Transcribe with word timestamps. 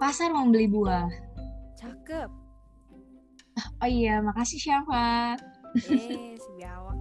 pasar 0.00 0.32
membeli 0.32 0.64
buah. 0.64 1.12
Cakep. 1.76 2.32
Oh 3.84 3.90
iya, 3.90 4.24
makasih 4.24 4.56
Syafa. 4.56 5.36
Eh, 5.76 6.40
si 6.40 6.50
biawak. 6.56 6.96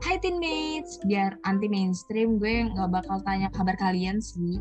Hai 0.00 0.16
teammates, 0.24 0.96
biar 1.04 1.36
anti 1.44 1.68
mainstream 1.68 2.40
gue 2.40 2.64
nggak 2.72 2.88
bakal 2.88 3.20
tanya 3.28 3.52
kabar 3.52 3.76
kalian 3.76 4.24
sih. 4.24 4.56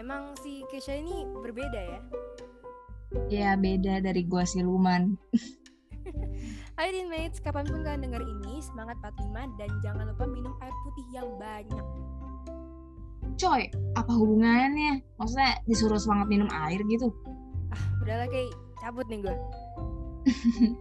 Emang 0.00 0.32
si 0.40 0.64
Kesha 0.72 0.96
ini 0.96 1.28
berbeda 1.44 1.80
ya? 1.84 2.00
Ya 3.28 3.50
beda 3.54 4.00
dari 4.00 4.24
gue 4.24 4.44
siluman. 4.48 5.20
Hai 6.80 6.92
teammates, 6.96 7.44
kapan 7.44 7.68
pun 7.68 7.84
kalian 7.84 8.08
denger 8.08 8.24
ini, 8.24 8.64
semangat 8.64 8.96
45 9.04 9.60
dan 9.60 9.70
jangan 9.84 10.08
lupa 10.08 10.24
minum 10.24 10.56
air 10.64 10.72
putih 10.88 11.06
yang 11.12 11.28
banyak. 11.36 11.86
Coy, 13.36 13.68
apa 13.92 14.12
hubungannya? 14.16 15.04
Maksudnya 15.20 15.60
disuruh 15.68 16.00
semangat 16.00 16.32
minum 16.32 16.48
air 16.48 16.80
gitu? 16.88 17.12
Ah, 17.68 17.82
udahlah 18.00 18.28
kayak 18.32 18.56
cabut 18.80 19.04
nih 19.12 19.20
gue. 19.20 19.36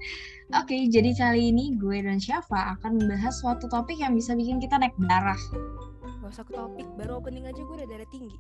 Oke, 0.64 0.88
jadi 0.88 1.12
kali 1.20 1.52
ini 1.52 1.76
gue 1.76 2.00
dan 2.00 2.16
Syafa 2.16 2.80
akan 2.80 3.04
membahas 3.04 3.36
suatu 3.44 3.68
topik 3.68 4.00
yang 4.00 4.16
bisa 4.16 4.40
bikin 4.40 4.64
kita 4.64 4.80
naik 4.80 4.96
darah. 5.04 5.38
Gak 6.24 6.32
usah 6.32 6.48
ke 6.48 6.56
topik, 6.56 6.88
baru 6.96 7.20
opening 7.20 7.44
aja 7.44 7.60
gue 7.60 7.76
udah 7.76 7.90
darah 7.92 8.08
tinggi. 8.08 8.40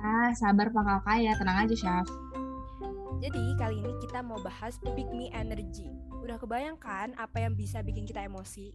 Ah, 0.00 0.32
sabar 0.32 0.72
pangkal 0.72 1.04
kaya, 1.04 1.36
tenang 1.36 1.68
aja 1.68 1.76
Syaf. 1.76 2.08
Jadi 3.20 3.60
kali 3.60 3.84
ini 3.84 3.92
kita 4.00 4.24
mau 4.24 4.40
bahas 4.40 4.80
Pick 4.80 5.12
Me 5.12 5.28
Energy. 5.36 5.92
Udah 6.24 6.40
kebayangkan 6.40 7.12
apa 7.20 7.44
yang 7.44 7.52
bisa 7.52 7.84
bikin 7.84 8.08
kita 8.08 8.24
emosi? 8.24 8.72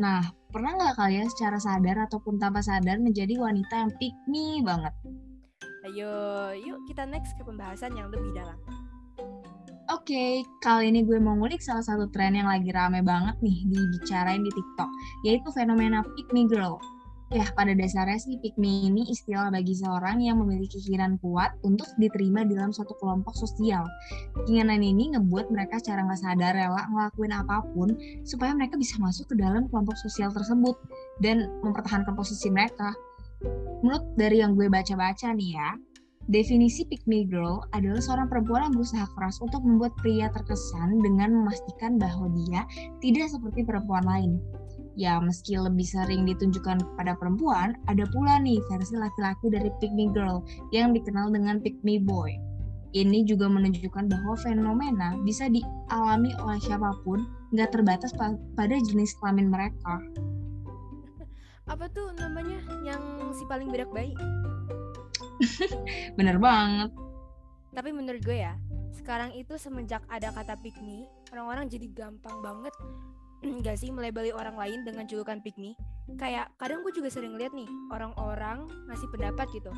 Nah, 0.00 0.24
pernah 0.48 0.72
nggak 0.72 0.96
kalian 0.96 1.28
secara 1.28 1.60
sadar 1.60 2.08
ataupun 2.08 2.40
tanpa 2.40 2.64
sadar 2.64 2.96
menjadi 2.96 3.36
wanita 3.36 3.74
yang 3.84 3.92
pick 4.00 4.14
me 4.24 4.64
banget? 4.64 4.94
Ayo, 5.84 6.14
yuk 6.56 6.80
kita 6.88 7.04
next 7.04 7.36
ke 7.36 7.42
pembahasan 7.44 7.92
yang 7.92 8.08
lebih 8.08 8.32
dalam. 8.32 8.56
Oke, 9.92 10.40
kali 10.64 10.88
ini 10.88 11.04
gue 11.04 11.20
mau 11.20 11.36
ngulik 11.36 11.60
salah 11.60 11.84
satu 11.84 12.08
tren 12.08 12.32
yang 12.32 12.48
lagi 12.48 12.72
rame 12.72 13.04
banget 13.04 13.36
nih 13.44 13.66
dibicarain 13.68 14.40
di 14.40 14.48
TikTok, 14.48 14.90
yaitu 15.28 15.48
fenomena 15.52 16.00
pick 16.16 16.30
me 16.32 16.48
girl. 16.48 16.80
Ya, 17.32 17.48
pada 17.56 17.72
dasarnya 17.72 18.20
sih 18.20 18.36
pick 18.44 18.60
me 18.60 18.92
ini 18.92 19.08
istilah 19.08 19.48
bagi 19.48 19.72
seorang 19.72 20.20
yang 20.20 20.36
memiliki 20.44 20.76
keinginan 20.84 21.16
kuat 21.16 21.56
untuk 21.64 21.88
diterima 21.96 22.44
dalam 22.44 22.76
suatu 22.76 22.92
kelompok 23.00 23.32
sosial. 23.32 23.88
Keinginan 24.44 24.84
ini 24.84 25.16
ngebuat 25.16 25.48
mereka 25.48 25.80
secara 25.80 26.04
nggak 26.04 26.20
sadar 26.20 26.52
rela 26.52 26.84
ngelakuin 26.92 27.32
apa 27.32 27.64
pun 27.72 27.96
supaya 28.28 28.52
mereka 28.52 28.76
bisa 28.76 29.00
masuk 29.00 29.32
ke 29.32 29.40
dalam 29.40 29.64
kelompok 29.72 29.96
sosial 29.96 30.28
tersebut 30.28 30.76
dan 31.24 31.48
mempertahankan 31.64 32.12
posisi 32.12 32.52
mereka. 32.52 32.92
Menurut 33.80 34.12
dari 34.20 34.44
yang 34.44 34.52
gue 34.52 34.68
baca-baca 34.68 35.32
nih 35.32 35.56
ya, 35.56 35.72
Definisi 36.30 36.86
pick 36.86 37.02
me 37.10 37.26
girl 37.26 37.66
adalah 37.74 37.98
seorang 37.98 38.30
perempuan 38.30 38.70
yang 38.70 38.78
berusaha 38.78 39.10
keras 39.18 39.42
untuk 39.42 39.58
membuat 39.66 39.90
pria 39.98 40.30
terkesan 40.30 41.02
dengan 41.02 41.34
memastikan 41.34 41.98
bahwa 41.98 42.30
dia 42.30 42.62
tidak 43.02 43.26
seperti 43.26 43.66
perempuan 43.66 44.06
lain. 44.06 44.38
Ya, 44.92 45.16
meski 45.16 45.56
lebih 45.56 45.88
sering 45.88 46.28
ditunjukkan 46.28 46.84
kepada 46.84 47.16
perempuan, 47.16 47.80
ada 47.88 48.04
pula 48.12 48.36
nih 48.36 48.60
versi 48.68 48.92
laki-laki 48.92 49.48
dari 49.48 49.72
pick 49.80 49.88
me 49.96 50.12
girl 50.12 50.44
yang 50.68 50.92
dikenal 50.92 51.32
dengan 51.32 51.64
pick 51.64 51.80
me 51.80 51.96
boy. 51.96 52.36
Ini 52.92 53.24
juga 53.24 53.48
menunjukkan 53.48 54.12
bahwa 54.12 54.36
fenomena 54.36 55.16
bisa 55.24 55.48
dialami 55.48 56.36
oleh 56.44 56.60
siapa 56.60 56.92
pun, 57.08 57.24
nggak 57.56 57.72
terbatas 57.72 58.12
pada 58.52 58.76
jenis 58.84 59.16
kelamin 59.16 59.48
mereka. 59.48 59.96
Apa 61.72 61.88
tuh 61.88 62.12
namanya 62.12 62.60
yang 62.84 63.32
si 63.32 63.48
paling 63.48 63.72
berak 63.72 63.88
bayi? 63.96 64.12
Bener 66.20 66.36
banget. 66.36 66.92
Tapi 67.72 67.96
menurut 67.96 68.20
gue 68.20 68.44
ya, 68.44 68.60
sekarang 68.92 69.32
itu 69.40 69.56
semenjak 69.56 70.04
ada 70.12 70.28
kata 70.36 70.60
pick 70.60 70.76
me, 70.84 71.08
orang-orang 71.32 71.72
jadi 71.72 71.88
gampang 71.96 72.44
banget 72.44 72.76
gak 73.64 73.76
sih 73.78 73.90
melebeli 73.90 74.30
orang 74.30 74.54
lain 74.54 74.86
dengan 74.86 75.04
julukan 75.06 75.42
pick 75.42 75.58
me. 75.58 75.74
Kayak 76.18 76.50
kadang 76.58 76.82
gue 76.86 76.92
juga 76.94 77.08
sering 77.10 77.38
lihat 77.38 77.54
nih 77.54 77.68
orang-orang 77.90 78.66
ngasih 78.90 79.08
pendapat 79.10 79.46
gitu 79.54 79.70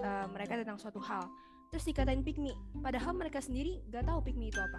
uh, 0.00 0.26
mereka 0.32 0.56
tentang 0.60 0.76
suatu 0.80 1.00
hal. 1.00 1.28
Terus 1.74 1.84
dikatain 1.88 2.22
pick 2.22 2.38
me, 2.38 2.54
padahal 2.80 3.12
mereka 3.16 3.42
sendiri 3.42 3.82
gak 3.92 4.06
tahu 4.06 4.20
pick 4.24 4.36
me 4.36 4.48
itu 4.48 4.60
apa. 4.60 4.78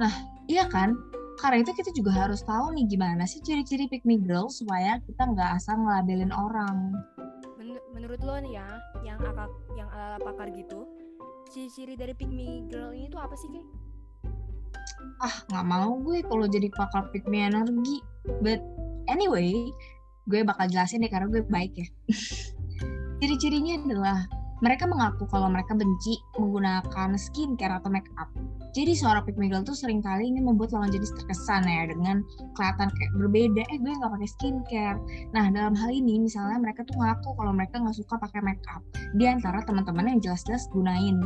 Nah, 0.00 0.14
iya 0.46 0.66
kan? 0.66 0.94
Karena 1.40 1.64
itu 1.64 1.72
kita 1.74 1.90
juga 1.96 2.12
harus 2.14 2.44
tahu 2.44 2.76
nih 2.76 2.86
gimana 2.86 3.24
sih 3.24 3.40
ciri-ciri 3.40 3.88
pick 3.88 4.04
me 4.04 4.20
girl 4.20 4.52
supaya 4.52 5.00
kita 5.02 5.32
nggak 5.32 5.58
asal 5.58 5.80
ngelabelin 5.80 6.30
orang 6.30 6.92
menurut 8.02 8.18
lo 8.26 8.34
nih 8.44 8.58
ya 8.60 8.68
yang 9.06 9.18
akak 9.24 9.48
yang 9.72 9.88
ala 9.88 10.18
pakar 10.18 10.50
gitu 10.50 10.84
ciri-ciri 11.48 11.94
dari 11.94 12.12
pick 12.12 12.28
me 12.28 12.66
girl 12.66 12.90
ini 12.90 13.06
tuh 13.06 13.22
apa 13.22 13.32
sih 13.38 13.46
kayak 13.46 13.64
ah 15.22 15.36
nggak 15.50 15.66
mau 15.66 15.98
gue 16.02 16.24
kalau 16.26 16.46
jadi 16.50 16.68
pakar 16.74 17.10
pick 17.14 17.24
me 17.26 17.46
energi. 17.46 18.02
But 18.42 18.62
anyway 19.10 19.54
gue 20.30 20.46
bakal 20.46 20.70
jelasin 20.70 21.02
deh 21.02 21.10
karena 21.10 21.26
gue 21.30 21.42
baik 21.46 21.72
ya. 21.74 21.86
Ciri-cirinya 23.22 23.78
adalah 23.86 24.18
mereka 24.62 24.86
mengaku 24.86 25.26
kalau 25.26 25.50
mereka 25.50 25.74
benci 25.74 26.18
menggunakan 26.38 27.18
skincare 27.18 27.82
atau 27.82 27.90
make 27.90 28.10
up 28.18 28.30
jadi 28.72 28.96
seorang 28.96 29.28
girl 29.28 29.60
tuh 29.60 29.76
sering 29.76 30.00
kali 30.00 30.32
ini 30.32 30.40
membuat 30.40 30.72
lawan 30.72 30.88
jenis 30.88 31.12
terkesan 31.12 31.68
ya 31.68 31.92
dengan 31.92 32.24
kelihatan 32.56 32.88
kayak 32.88 33.12
berbeda, 33.20 33.62
eh 33.68 33.78
gue 33.78 33.92
nggak 33.92 34.12
pakai 34.16 34.28
skincare. 34.32 34.98
Nah 35.36 35.52
dalam 35.52 35.76
hal 35.76 35.92
ini 35.92 36.16
misalnya 36.24 36.56
mereka 36.56 36.80
tuh 36.88 36.96
ngaku 36.96 37.36
kalau 37.36 37.52
mereka 37.52 37.84
nggak 37.84 37.92
suka 37.92 38.16
pakai 38.16 38.40
make 38.40 38.64
up 38.72 38.80
di 39.20 39.28
antara 39.28 39.60
teman-teman 39.68 40.16
yang 40.16 40.20
jelas-jelas 40.24 40.72
gunain. 40.72 41.20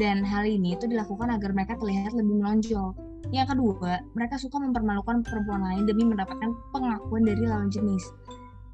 Dan 0.00 0.24
hal 0.24 0.48
ini 0.48 0.72
itu 0.72 0.88
dilakukan 0.88 1.28
agar 1.28 1.52
mereka 1.52 1.76
terlihat 1.76 2.16
lebih 2.16 2.40
menonjol. 2.40 2.96
Yang 3.28 3.52
kedua, 3.52 4.00
mereka 4.16 4.40
suka 4.40 4.56
mempermalukan 4.56 5.20
perempuan 5.20 5.68
lain 5.68 5.84
demi 5.84 6.08
mendapatkan 6.08 6.48
pengakuan 6.72 7.28
dari 7.28 7.44
lawan 7.44 7.68
jenis. 7.68 8.08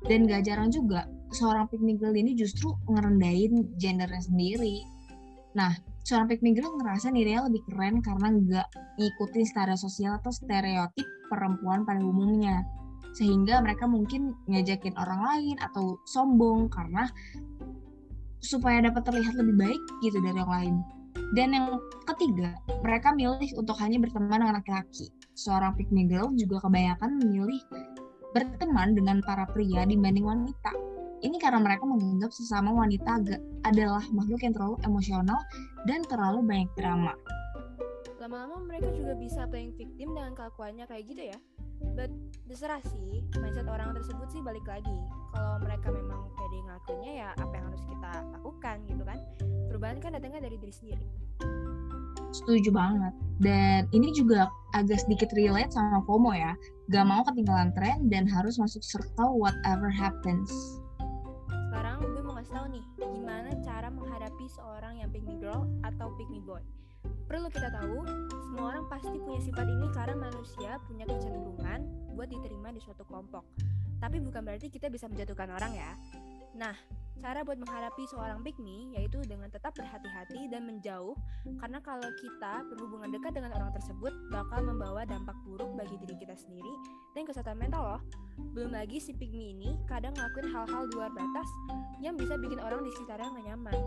Dan 0.06 0.30
gak 0.30 0.46
jarang 0.46 0.70
juga, 0.70 1.10
seorang 1.34 1.66
me 1.78 1.94
girl 1.98 2.14
ini 2.14 2.38
justru 2.38 2.74
ngerendahin 2.90 3.78
gendernya 3.78 4.22
sendiri. 4.22 4.82
Nah, 5.54 5.72
seorang 6.02 6.26
pick 6.26 6.42
me 6.42 6.50
girl 6.54 6.74
ngerasa 6.82 7.14
dirinya 7.14 7.46
lebih 7.46 7.62
keren 7.70 8.02
karena 8.02 8.28
nggak 8.34 8.68
ngikutin 8.98 9.44
standar 9.46 9.78
sosial 9.78 10.18
atau 10.18 10.34
stereotip 10.34 11.06
perempuan 11.30 11.86
pada 11.86 12.02
umumnya 12.02 12.66
sehingga 13.12 13.60
mereka 13.60 13.84
mungkin 13.84 14.32
ngajakin 14.48 14.96
orang 14.96 15.20
lain 15.20 15.56
atau 15.60 16.00
sombong 16.08 16.72
karena 16.72 17.06
supaya 18.42 18.82
dapat 18.82 19.04
terlihat 19.06 19.36
lebih 19.38 19.54
baik 19.54 19.82
gitu 20.02 20.18
dari 20.18 20.34
orang 20.42 20.50
lain. 20.50 20.76
Dan 21.36 21.52
yang 21.52 21.66
ketiga, 22.08 22.56
mereka 22.80 23.12
milih 23.12 23.52
untuk 23.56 23.76
hanya 23.80 24.00
berteman 24.00 24.40
dengan 24.40 24.56
laki-laki. 24.56 25.12
Seorang 25.36 25.76
pick 25.76 25.88
me 25.92 26.08
girl 26.08 26.32
juga 26.36 26.60
kebanyakan 26.64 27.20
memilih 27.20 27.60
berteman 28.32 28.96
dengan 28.96 29.20
para 29.24 29.44
pria 29.52 29.84
dibanding 29.84 30.24
wanita 30.24 30.72
ini 31.22 31.38
karena 31.38 31.62
mereka 31.62 31.86
menganggap 31.86 32.34
sesama 32.34 32.74
wanita 32.74 33.22
adalah 33.62 34.02
makhluk 34.10 34.42
yang 34.42 34.52
terlalu 34.52 34.76
emosional 34.82 35.38
dan 35.86 36.02
terlalu 36.10 36.42
banyak 36.42 36.70
drama. 36.74 37.14
Lama-lama 38.18 38.62
mereka 38.66 38.90
juga 38.94 39.14
bisa 39.14 39.46
playing 39.46 39.74
victim 39.78 40.14
dengan 40.14 40.34
kelakuannya 40.34 40.86
kayak 40.86 41.04
gitu 41.06 41.22
ya. 41.30 41.38
But 41.98 42.10
terserah 42.46 42.82
sih, 42.94 43.26
mindset 43.38 43.66
orang 43.66 43.94
tersebut 43.98 44.30
sih 44.30 44.42
balik 44.42 44.62
lagi. 44.66 44.94
Kalau 45.34 45.58
mereka 45.62 45.90
memang 45.90 46.30
pede 46.38 46.58
ngakunya 46.62 47.12
ya 47.26 47.30
apa 47.38 47.54
yang 47.54 47.66
harus 47.70 47.82
kita 47.86 48.12
lakukan 48.38 48.76
gitu 48.86 49.02
kan. 49.02 49.18
Perubahan 49.70 49.98
kan 49.98 50.10
datangnya 50.14 50.46
dari 50.46 50.58
diri 50.58 50.74
sendiri. 50.74 51.06
Setuju 52.30 52.70
banget. 52.70 53.14
Dan 53.42 53.90
ini 53.90 54.14
juga 54.14 54.46
agak 54.78 55.02
sedikit 55.02 55.34
relate 55.34 55.74
sama 55.74 56.02
FOMO 56.06 56.30
ya. 56.34 56.54
Gak 56.94 57.06
mau 57.06 57.26
ketinggalan 57.26 57.74
tren 57.74 58.06
dan 58.06 58.30
harus 58.30 58.58
masuk 58.58 58.82
circle 58.86 59.38
whatever 59.38 59.90
happens 59.90 60.81
tahu 62.52 62.68
nih 62.68 62.84
gimana 63.00 63.50
cara 63.64 63.88
menghadapi 63.88 64.44
seorang 64.52 65.00
yang 65.00 65.08
pick 65.08 65.24
me 65.24 65.40
girl 65.40 65.64
atau 65.80 66.12
pick 66.20 66.28
me 66.28 66.38
boy. 66.44 66.60
Perlu 67.24 67.48
kita 67.48 67.72
tahu, 67.72 68.04
semua 68.44 68.76
orang 68.76 68.84
pasti 68.92 69.16
punya 69.16 69.40
sifat 69.40 69.64
ini 69.64 69.88
karena 69.96 70.16
manusia 70.20 70.76
punya 70.84 71.08
kecenderungan 71.08 71.80
buat 72.12 72.28
diterima 72.28 72.68
di 72.76 72.80
suatu 72.84 73.08
kelompok. 73.08 73.42
Tapi 73.96 74.20
bukan 74.20 74.44
berarti 74.44 74.68
kita 74.68 74.92
bisa 74.92 75.08
menjatuhkan 75.08 75.48
orang 75.48 75.72
ya. 75.72 75.96
Nah, 76.52 76.76
Cara 77.22 77.46
buat 77.46 77.54
menghadapi 77.54 78.02
seorang 78.10 78.42
me 78.42 78.98
yaitu 78.98 79.22
dengan 79.30 79.46
tetap 79.46 79.70
berhati-hati 79.78 80.50
dan 80.50 80.66
menjauh 80.66 81.14
karena 81.62 81.78
kalau 81.78 82.10
kita 82.18 82.66
berhubungan 82.66 83.14
dekat 83.14 83.38
dengan 83.38 83.54
orang 83.54 83.70
tersebut 83.78 84.10
bakal 84.34 84.58
membawa 84.66 85.06
dampak 85.06 85.38
buruk 85.46 85.70
bagi 85.78 85.94
diri 86.02 86.18
kita 86.18 86.34
sendiri 86.34 86.74
dan 87.14 87.22
kesehatan 87.22 87.62
mental 87.62 87.82
loh. 87.84 88.02
Belum 88.58 88.74
lagi 88.74 88.98
si 88.98 89.14
me 89.14 89.28
ini 89.30 89.78
kadang 89.86 90.10
ngelakuin 90.18 90.50
hal-hal 90.50 90.82
luar 90.98 91.14
batas 91.14 91.46
yang 92.02 92.18
bisa 92.18 92.34
bikin 92.34 92.58
orang 92.58 92.82
di 92.82 92.90
sekitarnya 92.90 93.30
gak 93.30 93.46
nyaman. 93.54 93.78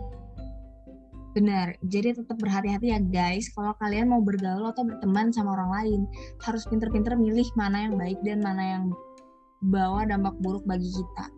Benar, 1.36 1.68
jadi 1.84 2.16
tetap 2.16 2.40
berhati-hati 2.40 2.88
ya 2.88 3.00
guys 3.04 3.52
kalau 3.52 3.76
kalian 3.76 4.08
mau 4.08 4.24
bergaul 4.24 4.64
atau 4.72 4.88
berteman 4.88 5.28
sama 5.28 5.52
orang 5.60 5.70
lain. 5.76 6.00
Harus 6.40 6.64
pinter-pinter 6.64 7.12
milih 7.20 7.44
mana 7.52 7.84
yang 7.84 8.00
baik 8.00 8.16
dan 8.24 8.40
mana 8.40 8.64
yang 8.64 8.84
bawa 9.60 10.08
dampak 10.08 10.32
buruk 10.40 10.64
bagi 10.64 10.88
kita. 10.88 11.28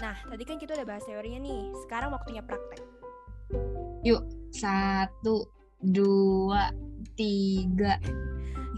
Nah, 0.00 0.16
tadi 0.16 0.42
kan 0.48 0.56
kita 0.56 0.72
udah 0.80 0.86
bahas 0.88 1.04
teorinya 1.04 1.40
nih. 1.44 1.62
Sekarang 1.84 2.10
waktunya 2.16 2.40
praktek. 2.40 2.80
Yuk, 4.00 4.24
satu, 4.48 5.44
dua, 5.84 6.72
tiga. 7.20 8.00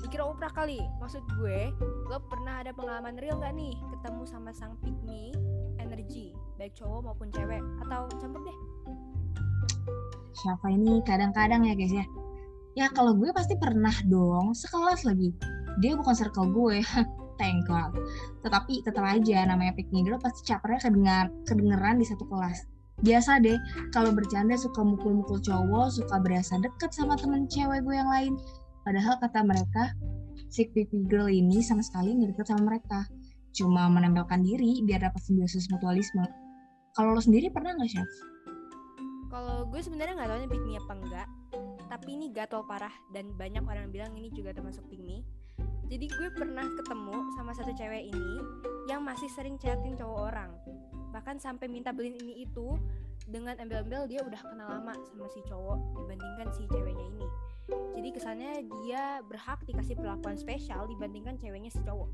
Dikira 0.03 0.27
oprah 0.27 0.51
kali. 0.51 0.83
Maksud 0.99 1.23
gue, 1.39 1.71
lo 2.11 2.19
pernah 2.27 2.67
ada 2.67 2.75
pengalaman 2.75 3.15
real 3.23 3.39
gak 3.39 3.55
nih 3.55 3.79
ketemu 3.95 4.23
sama 4.27 4.51
sang 4.51 4.75
pick 4.83 4.99
me 5.07 5.31
energy, 5.79 6.35
baik 6.59 6.75
cowok 6.75 7.13
maupun 7.13 7.29
cewek, 7.31 7.63
atau 7.87 8.09
campur 8.19 8.41
deh? 8.43 8.59
Siapa 10.43 10.67
ini 10.75 11.05
kadang-kadang 11.07 11.69
ya 11.69 11.75
guys 11.77 11.95
ya. 11.95 12.07
Ya 12.73 12.87
kalau 12.91 13.13
gue 13.15 13.29
pasti 13.31 13.55
pernah 13.61 13.93
dong, 14.09 14.57
sekelas 14.57 15.05
lagi. 15.05 15.31
Dia 15.85 15.95
bukan 15.95 16.17
circle 16.17 16.51
gue, 16.51 16.81
God. 17.67 17.99
Tetapi 18.47 18.87
tetap 18.87 19.03
aja 19.03 19.43
namanya 19.45 19.75
me 19.75 20.01
girl 20.07 20.23
pasti 20.23 20.47
capernya 20.47 20.81
kedengar, 20.87 21.25
kedengeran 21.45 21.99
di 21.99 22.07
satu 22.07 22.25
kelas. 22.31 22.67
Biasa 23.03 23.43
deh, 23.43 23.59
kalau 23.91 24.15
bercanda 24.15 24.55
suka 24.55 24.79
mukul-mukul 24.85 25.43
cowok, 25.43 25.91
suka 25.91 26.23
berasa 26.23 26.61
deket 26.63 26.95
sama 26.95 27.19
temen 27.19 27.51
cewek 27.51 27.83
gue 27.83 27.99
yang 27.99 28.07
lain. 28.07 28.33
Padahal 28.87 29.19
kata 29.19 29.43
mereka, 29.43 29.91
si 30.53 30.71
me 30.71 30.87
girl 31.11 31.27
ini 31.27 31.65
sama 31.65 31.83
sekali 31.83 32.15
nggak 32.15 32.39
deket 32.39 32.55
sama 32.55 32.77
mereka. 32.77 33.09
Cuma 33.53 33.91
menempelkan 33.91 34.47
diri 34.47 34.81
biar 34.87 35.03
dapat 35.03 35.19
simbiosis 35.19 35.67
mutualisme. 35.75 36.25
Kalau 36.95 37.17
lo 37.17 37.21
sendiri 37.25 37.51
pernah 37.51 37.75
nggak, 37.75 37.91
Chef? 37.91 38.11
Kalau 39.33 39.65
gue 39.65 39.81
sebenarnya 39.81 40.13
nggak 40.21 40.29
tahu 40.29 40.39
ini 40.45 40.59
me 40.61 40.73
apa 40.77 40.93
enggak, 40.93 41.29
tapi 41.89 42.09
ini 42.21 42.27
gatel 42.31 42.63
parah 42.69 42.93
dan 43.17 43.33
banyak 43.33 43.65
orang 43.65 43.89
bilang 43.89 44.13
ini 44.13 44.29
juga 44.29 44.53
termasuk 44.53 44.85
me. 44.93 45.25
Jadi 45.93 46.09
gue 46.09 46.33
pernah 46.33 46.65
ketemu 46.73 47.37
sama 47.37 47.53
satu 47.53 47.69
cewek 47.77 48.09
ini 48.09 48.37
yang 48.89 49.05
masih 49.05 49.29
sering 49.29 49.61
chatin 49.61 49.93
cowok 49.93 50.33
orang. 50.33 50.49
Bahkan 51.13 51.37
sampai 51.37 51.69
minta 51.69 51.93
beliin 51.93 52.17
ini 52.17 52.49
itu 52.49 52.81
dengan 53.29 53.61
embel-embel 53.61 54.09
dia 54.09 54.25
udah 54.25 54.41
kenal 54.41 54.73
lama 54.73 54.97
sama 55.05 55.29
si 55.29 55.45
cowok 55.45 55.77
dibandingkan 56.01 56.49
si 56.57 56.65
ceweknya 56.73 57.05
ini. 57.13 57.27
Jadi 57.93 58.09
kesannya 58.09 58.53
dia 58.81 59.21
berhak 59.21 59.61
dikasih 59.69 60.01
perlakuan 60.01 60.41
spesial 60.41 60.89
dibandingkan 60.89 61.37
ceweknya 61.37 61.69
si 61.69 61.85
cowok. 61.85 62.09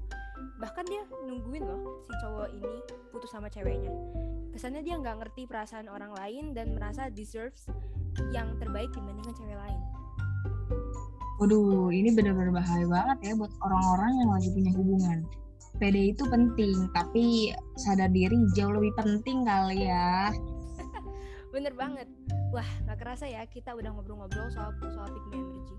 Bahkan 0.59 0.85
dia 0.91 1.07
nungguin 1.31 1.63
loh 1.63 2.03
si 2.03 2.13
cowok 2.19 2.51
ini 2.51 2.83
putus 3.15 3.31
sama 3.31 3.47
ceweknya. 3.47 3.95
Kesannya 4.59 4.83
dia 4.83 4.99
nggak 4.99 5.23
ngerti 5.23 5.47
perasaan 5.47 5.87
orang 5.87 6.11
lain 6.19 6.51
dan 6.51 6.75
merasa 6.75 7.15
deserves 7.15 7.71
yang 8.35 8.59
terbaik 8.59 8.91
dibandingkan 8.91 9.39
cewek 9.39 9.55
lain. 9.55 9.79
Waduh, 11.39 11.95
ini 11.95 12.11
benar-benar 12.11 12.51
bahaya 12.51 12.83
banget 12.91 13.31
ya 13.31 13.33
buat 13.39 13.55
orang-orang 13.63 14.11
yang 14.19 14.31
lagi 14.35 14.49
punya 14.51 14.73
hubungan. 14.75 15.19
PD 15.79 16.11
itu 16.11 16.27
penting, 16.27 16.91
tapi 16.91 17.55
sadar 17.79 18.11
diri 18.11 18.35
jauh 18.59 18.75
lebih 18.75 18.91
penting 18.99 19.47
kali 19.47 19.87
ya. 19.87 20.35
Bener 21.55 21.71
banget. 21.79 22.11
Wah, 22.51 22.67
nggak 22.83 22.99
kerasa 22.99 23.31
ya 23.31 23.47
kita 23.47 23.71
udah 23.71 23.95
ngobrol-ngobrol 23.95 24.51
soal 24.51 24.75
soal 24.91 25.07
me 25.15 25.21
energy. 25.39 25.77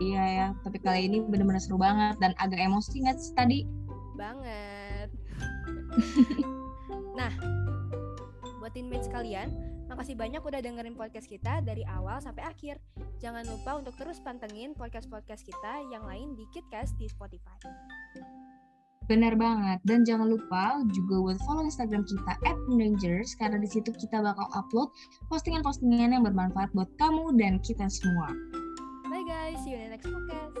Iya 0.00 0.24
ya, 0.24 0.46
tapi 0.64 0.80
kali 0.80 1.12
ini 1.12 1.20
benar-benar 1.20 1.60
seru 1.60 1.76
banget 1.76 2.16
dan 2.24 2.32
agak 2.40 2.64
emosi 2.64 3.04
nggak 3.04 3.20
sih 3.20 3.36
tadi? 3.36 3.58
Banget. 4.16 5.12
nah, 7.20 7.32
buat 8.56 8.72
teammates 8.72 9.12
kalian, 9.12 9.52
makasih 10.00 10.16
banyak 10.16 10.40
udah 10.40 10.64
dengerin 10.64 10.96
podcast 10.96 11.28
kita 11.28 11.60
dari 11.60 11.84
awal 11.84 12.24
sampai 12.24 12.40
akhir. 12.48 12.80
Jangan 13.20 13.44
lupa 13.44 13.84
untuk 13.84 13.92
terus 14.00 14.16
pantengin 14.24 14.72
podcast-podcast 14.72 15.44
kita 15.44 15.84
yang 15.92 16.08
lain 16.08 16.32
di 16.40 16.48
KitCast 16.56 16.96
di 16.96 17.04
Spotify. 17.04 17.60
Benar 19.04 19.36
banget. 19.36 19.76
Dan 19.84 20.08
jangan 20.08 20.32
lupa 20.32 20.80
juga 20.96 21.20
buat 21.20 21.38
follow 21.44 21.68
Instagram 21.68 22.08
kita 22.08 22.32
at 22.32 22.56
Rangers 22.72 23.36
karena 23.36 23.60
di 23.60 23.68
situ 23.68 23.92
kita 23.92 24.24
bakal 24.24 24.48
upload 24.56 24.88
postingan-postingan 25.28 26.16
yang 26.16 26.24
bermanfaat 26.24 26.72
buat 26.72 26.88
kamu 26.96 27.36
dan 27.36 27.60
kita 27.60 27.84
semua. 27.92 28.32
Bye 29.12 29.28
guys, 29.28 29.60
see 29.68 29.76
you 29.76 29.84
in 29.84 29.92
the 29.92 30.00
next 30.00 30.08
podcast. 30.08 30.56